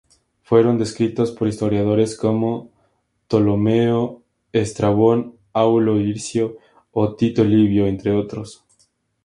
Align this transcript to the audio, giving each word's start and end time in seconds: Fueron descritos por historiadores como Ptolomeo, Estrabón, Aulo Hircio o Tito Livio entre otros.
Fueron 0.41 0.79
descritos 0.79 1.31
por 1.31 1.47
historiadores 1.47 2.17
como 2.17 2.71
Ptolomeo, 3.27 4.23
Estrabón, 4.51 5.37
Aulo 5.53 5.99
Hircio 5.99 6.57
o 6.91 7.13
Tito 7.15 7.43
Livio 7.43 7.85
entre 7.85 8.11
otros. 8.11 8.65